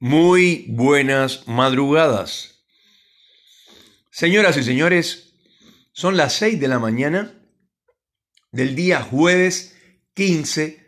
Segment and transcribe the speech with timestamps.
[0.00, 2.62] Muy buenas madrugadas.
[4.12, 5.34] Señoras y señores,
[5.90, 7.34] son las 6 de la mañana
[8.52, 9.76] del día jueves
[10.14, 10.86] 15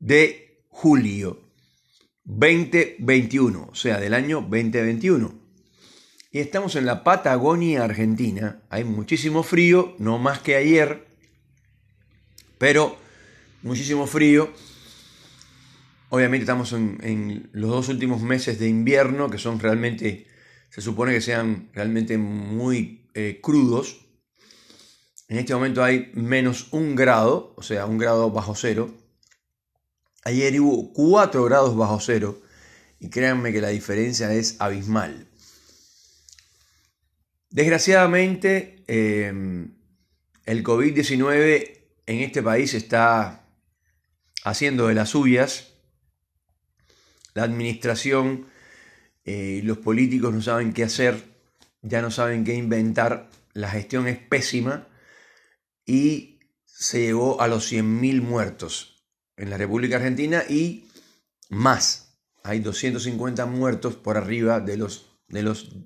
[0.00, 1.48] de julio
[2.24, 5.38] 2021, o sea, del año 2021.
[6.32, 8.62] Y estamos en la Patagonia Argentina.
[8.68, 11.06] Hay muchísimo frío, no más que ayer,
[12.58, 12.98] pero
[13.62, 14.52] muchísimo frío
[16.08, 20.26] Obviamente estamos en, los dos últimos meses de invierno, que son realmente,
[20.70, 24.06] se supone que sean realmente muy eh, crudos.
[25.28, 28.94] En este momento hay menos un grado, o sea, un grado bajo cero.
[30.22, 32.40] Ayer hubo cuatro grados bajo cero
[33.00, 35.26] y créanme que la diferencia es abismal.
[37.50, 39.74] Desgraciadamente, em,
[40.44, 43.44] el COVID-19 en este país está
[44.44, 45.75] haciendo de las suyas
[47.36, 48.46] la administración
[49.26, 51.22] eh, los políticos no saben qué hacer,
[51.82, 54.88] ya no saben qué inventar, la gestión es pésima
[55.84, 59.04] y se llegó a los 100.000 muertos
[59.36, 60.88] en la República Argentina y
[61.50, 62.16] más.
[62.42, 65.76] Hay 250 muertos por arriba de los, de los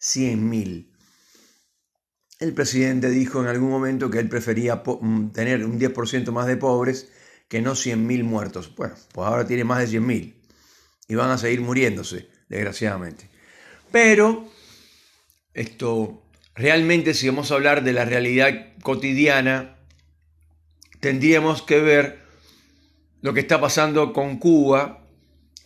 [0.00, 0.92] 100.000.
[2.40, 6.58] El presidente dijo en algún momento que él prefería mm, tener un 10% más de
[6.58, 7.08] pobres
[7.48, 8.74] que no 100.000 muertos.
[8.76, 10.39] Bueno, pues ahora tiene más de 100.000
[11.10, 13.28] y van a seguir muriéndose, desgraciadamente.
[13.90, 14.48] Pero
[15.52, 16.22] esto,
[16.54, 19.76] realmente si vamos a hablar de la realidad cotidiana,
[21.00, 22.20] tendríamos que ver
[23.22, 25.04] lo que está pasando con Cuba,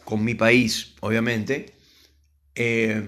[0.05, 1.75] con mi país, obviamente.
[2.55, 3.06] Eh,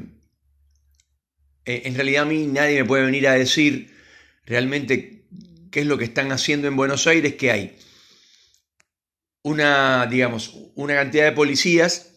[1.65, 3.97] eh, en realidad a mí nadie me puede venir a decir
[4.45, 5.25] realmente
[5.71, 7.79] qué es lo que están haciendo en Buenos Aires, que hay
[9.43, 12.13] una, digamos, una cantidad de policías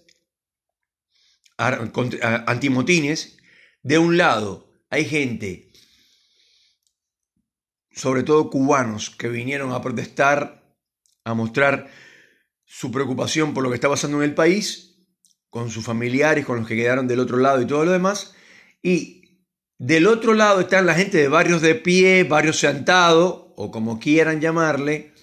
[1.59, 3.38] antimotines,
[3.83, 5.71] de un lado hay gente,
[7.91, 10.63] sobre todo cubanos, que vinieron a protestar,
[11.25, 11.89] a mostrar
[12.66, 14.95] su preocupación por lo que está pasando en el país,
[15.50, 18.34] con sus familiares, con los que quedaron del otro lado y todo lo demás,
[18.81, 19.45] y
[19.78, 24.39] del otro lado están la gente de barrios de pie, barrios sentados, o como quieran
[24.39, 25.13] llamarle,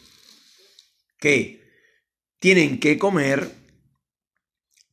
[1.19, 1.65] que
[2.39, 3.66] tienen que comer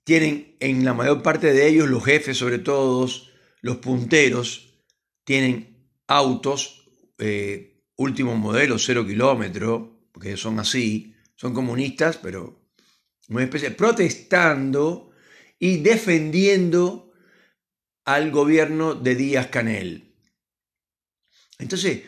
[0.04, 3.10] tienen en la mayor parte de ellos, los jefes sobre todo,
[3.62, 4.74] los punteros,
[5.24, 12.70] tienen autos, eh, último modelo, cero kilómetro, porque son así, son comunistas, pero
[13.30, 15.12] muy especial, protestando
[15.58, 17.14] y defendiendo
[18.06, 20.14] al gobierno de Díaz Canel.
[21.58, 22.04] Entonces,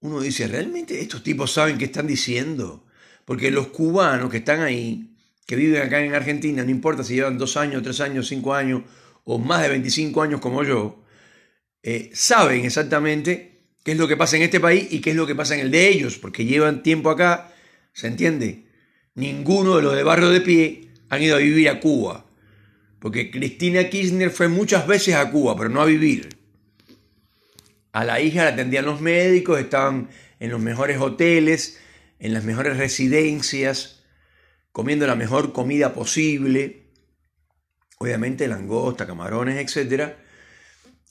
[0.00, 2.86] uno dice, ¿realmente estos tipos saben qué están diciendo?
[3.24, 5.09] Porque los cubanos que están ahí
[5.50, 8.82] que viven acá en Argentina, no importa si llevan dos años, tres años, cinco años
[9.24, 11.02] o más de 25 años como yo,
[11.82, 15.26] eh, saben exactamente qué es lo que pasa en este país y qué es lo
[15.26, 17.52] que pasa en el de ellos, porque llevan tiempo acá,
[17.92, 18.66] ¿se entiende?
[19.16, 22.26] Ninguno de los de barrio de pie han ido a vivir a Cuba,
[23.00, 26.28] porque Cristina Kirchner fue muchas veces a Cuba, pero no a vivir.
[27.90, 31.80] A la hija la atendían los médicos, estaban en los mejores hoteles,
[32.20, 33.99] en las mejores residencias,
[34.72, 36.90] comiendo la mejor comida posible,
[37.98, 40.14] obviamente langosta, camarones, etc.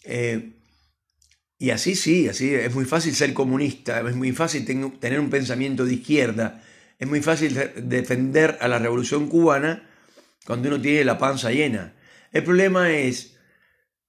[0.03, 0.53] Eh,
[1.57, 5.85] y así sí, así es muy fácil ser comunista, es muy fácil tener un pensamiento
[5.85, 6.63] de izquierda,
[6.97, 7.53] es muy fácil
[7.83, 9.89] defender a la revolución cubana
[10.45, 11.95] cuando uno tiene la panza llena.
[12.31, 13.37] El problema es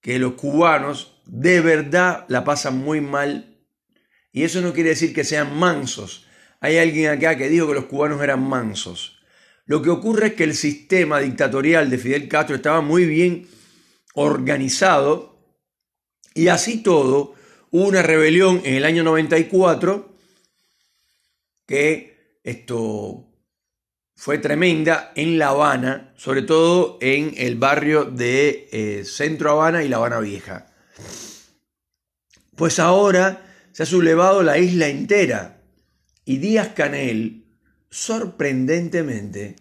[0.01, 3.59] que los cubanos de verdad la pasan muy mal
[4.33, 6.27] y eso no quiere decir que sean mansos.
[6.61, 9.20] Hay alguien acá que dijo que los cubanos eran mansos.
[9.71, 13.47] Lo que ocurre es que el sistema dictatorial de Fidel Castro estaba muy bien
[14.15, 15.39] organizado
[16.35, 17.35] y así todo
[17.71, 20.13] hubo una rebelión en el año 94
[21.67, 23.29] que esto
[24.17, 29.89] fue tremenda en La Habana, sobre todo en el barrio de eh, Centro Habana y
[29.89, 30.67] La Habana Vieja.
[32.57, 35.63] Pues ahora se ha sublevado la isla entera
[36.25, 37.41] y Díaz Canel
[37.91, 39.57] sorprendentemente,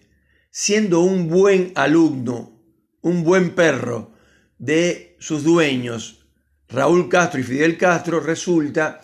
[0.61, 2.51] siendo un buen alumno,
[2.99, 4.11] un buen perro
[4.57, 6.25] de sus dueños,
[6.67, 8.99] Raúl Castro y Fidel Castro, resulta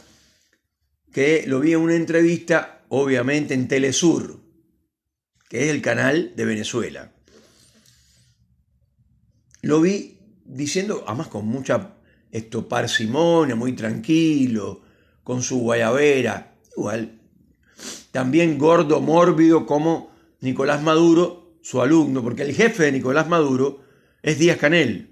[1.14, 4.42] que lo vi en una entrevista, obviamente en Telesur,
[5.48, 7.14] que es el canal de Venezuela.
[9.62, 11.96] Lo vi diciendo, además con mucha
[12.32, 14.82] esto, parsimonia, muy tranquilo,
[15.24, 17.22] con su guayabera, igual
[18.12, 23.84] también gordo, mórbido como Nicolás Maduro, su alumno, porque el jefe de Nicolás Maduro
[24.22, 25.10] es Díaz Canel.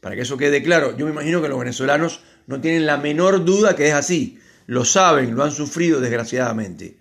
[0.00, 3.44] Para que eso quede claro, yo me imagino que los venezolanos no tienen la menor
[3.44, 4.38] duda que es así.
[4.66, 7.00] Lo saben, lo han sufrido desgraciadamente.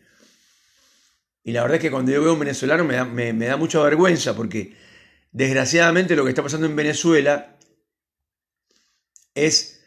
[1.44, 3.56] Y la verdad es que cuando yo veo a un venezolano me da, me, da
[3.56, 4.75] mucha vergüenza porque
[5.31, 7.56] desgraciadamente lo que está pasando en Venezuela
[9.36, 9.80] es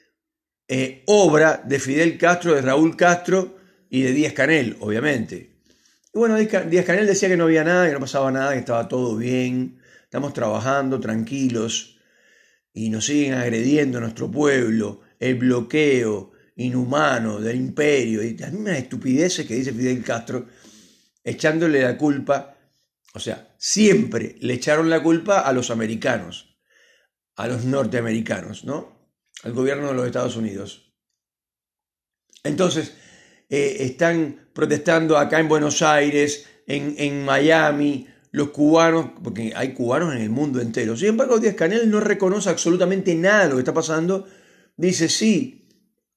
[0.68, 3.58] eh, obra de Fidel Castro, de Raúl Castro
[3.90, 5.53] y de Díaz Canel, obviamente.
[6.14, 8.86] Y bueno, Díaz Canel decía que no había nada, que no pasaba nada, que estaba
[8.86, 11.98] todo bien, estamos trabajando tranquilos
[12.72, 18.78] y nos siguen agrediendo a nuestro pueblo, el bloqueo inhumano del imperio, y las mismas
[18.78, 20.46] estupideces que dice Fidel Castro,
[21.24, 22.58] echándole la culpa,
[23.12, 26.60] o sea, siempre le echaron la culpa a los americanos,
[27.34, 29.10] a los norteamericanos, ¿no?
[29.42, 30.94] Al gobierno de los Estados Unidos.
[32.44, 32.94] Entonces,
[33.48, 40.14] eh, están protestando acá en Buenos Aires, en, en Miami, los cubanos, porque hay cubanos
[40.14, 40.96] en el mundo entero.
[40.96, 44.26] Sin embargo, Díaz Canel no reconoce absolutamente nada de lo que está pasando.
[44.76, 45.68] Dice, sí,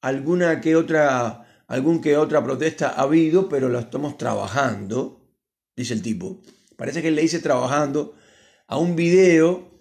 [0.02, 5.22] alguna que otra, algún que otra protesta ha habido, pero la estamos trabajando,
[5.76, 6.42] dice el tipo.
[6.76, 8.16] Parece que él le dice trabajando
[8.68, 9.72] a un video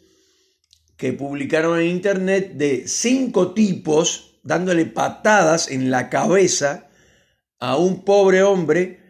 [0.97, 6.86] que publicaron en internet de cinco tipos dándole patadas en la cabeza
[7.59, 9.01] a un pobre hombre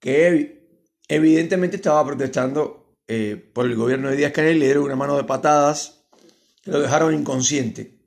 [0.00, 0.62] que
[1.08, 5.24] evidentemente estaba protestando eh, por el gobierno de Díaz Canel, le dieron una mano de
[5.24, 6.06] patadas
[6.62, 7.98] que lo dejaron inconsciente.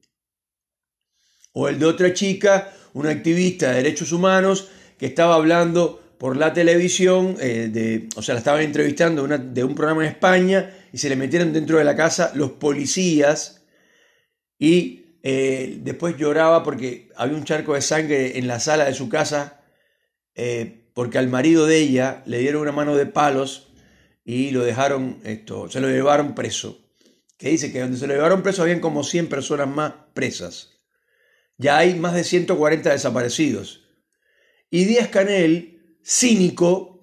[1.53, 6.53] O el de otra chica, una activista de derechos humanos, que estaba hablando por la
[6.53, 11.15] televisión, eh, o sea, la estaban entrevistando de, un programa en España y se le
[11.15, 13.63] metieron dentro de la casa los policías
[14.57, 19.09] y eh, después lloraba porque había un charco de sangre en la sala de su
[19.09, 19.64] casa
[20.93, 23.67] porque al marido de ella le dieron una mano de palos
[24.23, 26.79] y lo dejaron, esto, se lo llevaron preso.
[27.37, 30.71] Que dice que donde se lo llevaron preso habían como 100 personas más presas.
[31.57, 33.81] Ya hay más de 140 desaparecidos.
[34.69, 36.95] Y Díaz Canel, cínico,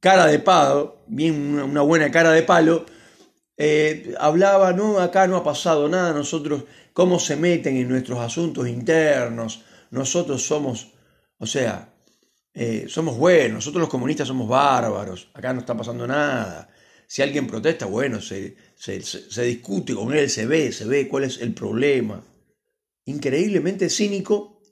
[0.00, 2.86] cara de palo, bien una buena cara de palo,
[3.56, 8.66] eh, hablaba, no, acá no ha pasado nada, nosotros, cómo se meten en nuestros asuntos
[8.66, 10.92] internos, nosotros somos,
[11.38, 11.92] o sea,
[12.52, 16.68] eh, somos buenos, nosotros los comunistas somos bárbaros, acá no está pasando nada.
[17.06, 21.40] Si alguien protesta, bueno, se, se, discute con él, se ve, se ve cuál es
[21.40, 22.24] el problema.
[23.06, 24.62] Increíblemente cínico,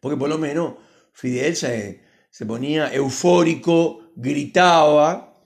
[0.00, 0.74] porque por lo menos
[1.12, 5.40] Fidel se, se ponía eufórico, gritaba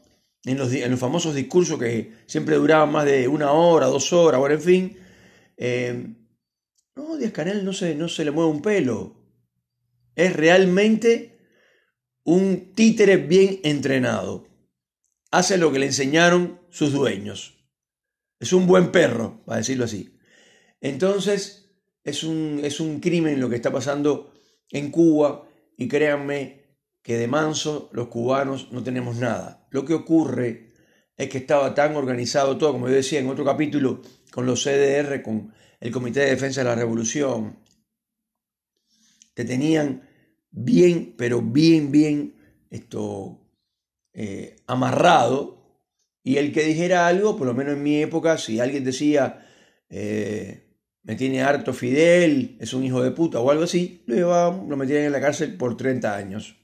[0.45, 4.41] en los, en los, famosos discursos que siempre duraban más de una hora, dos horas,
[4.41, 4.99] bueno, en fin.
[5.57, 6.15] Eh,
[6.97, 9.22] no, Díaz Canel no se, no se le mueve un pelo.
[10.15, 11.39] Es realmente
[12.25, 14.49] un títere bien entrenado.
[15.31, 17.65] Hace lo que le enseñaron sus dueños.
[18.39, 20.19] Es un buen perro, para decirlo así.
[20.81, 24.33] Entonces, es un, es un crimen lo que está pasando
[24.71, 26.63] en Cuba y créanme
[27.03, 29.67] que de manso los cubanos no tenemos nada.
[29.71, 30.73] Lo que ocurre
[31.17, 35.23] es que estaba tan organizado todo, como yo decía en otro capítulo, con los CDR,
[35.23, 37.59] con el Comité de Defensa de la Revolución,
[39.35, 40.09] te tenían
[40.51, 42.37] bien, pero bien, bien
[42.71, 43.41] esto,
[44.13, 45.63] eh, amarrado.
[46.23, 49.47] Y el que dijera algo, por lo menos en mi época, si alguien decía,
[49.89, 54.69] eh, me tiene harto Fidel, es un hijo de puta o algo así, lo, llevaban,
[54.69, 56.57] lo metían en la cárcel por 30 años,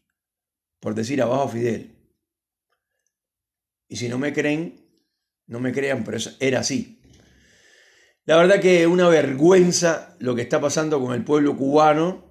[0.78, 1.96] por decir abajo Fidel.
[3.88, 4.88] Y si no me creen,
[5.46, 7.00] no me crean, pero era así.
[8.26, 12.27] La verdad que una vergüenza lo que está pasando con el pueblo cubano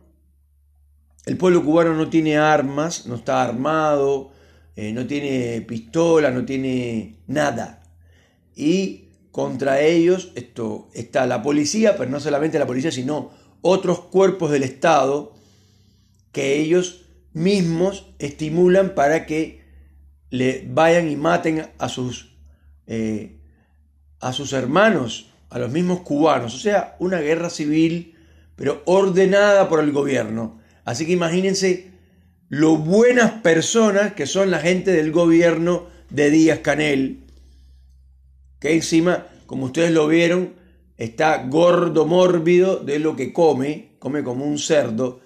[1.28, 4.32] el pueblo cubano no tiene armas, no está armado,
[4.78, 7.84] eh, no tiene pistola, no tiene nada.
[8.56, 13.32] Y contra ellos esto, está la policía, pero no solamente la policía, sino
[13.62, 15.34] otros cuerpos del Estado
[16.32, 19.66] que ellos mismos estimulan para que
[20.30, 22.38] le vayan y maten a sus,
[22.88, 23.42] eh,
[24.22, 26.56] a sus hermanos, a los mismos cubanos.
[26.56, 28.16] O sea, una guerra civil,
[28.56, 30.57] pero ordenada por el gobierno.
[30.88, 31.91] Así que imagínense
[32.48, 37.25] lo buenas personas que son la gente del gobierno de Díaz Canel,
[38.62, 40.53] que encima, como ustedes lo vieron,
[40.96, 45.20] está gordo, mórbido de lo que come, come como un cerdo,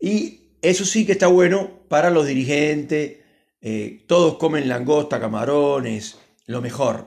[0.00, 3.18] y eso sí que está bueno para los dirigentes,
[3.60, 7.06] eh, todos comen langosta, camarones, lo mejor.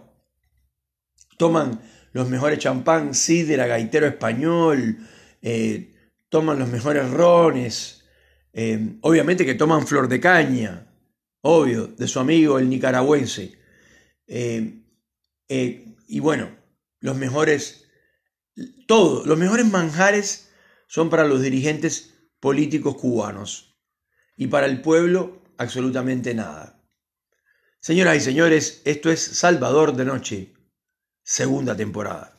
[1.37, 1.81] Toman
[2.13, 4.99] los mejores champán, sidra, gaitero español,
[5.41, 5.88] eh,
[6.29, 8.05] toman los mejores rones,
[8.53, 10.88] eh, obviamente que toman flor de caña,
[11.41, 13.57] obvio, de su amigo el nicaragüense.
[14.27, 14.83] Eh,
[15.48, 16.55] eh, y bueno,
[17.00, 17.86] los mejores,
[18.88, 20.51] todo, los mejores manjares
[20.88, 23.77] son para los dirigentes políticos cubanos
[24.36, 26.81] y para el pueblo absolutamente nada.
[27.81, 30.53] Señoras y señores, esto es Salvador de Noche,
[31.24, 32.38] segunda temporada.